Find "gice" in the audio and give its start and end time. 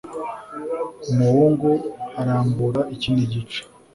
3.33-3.61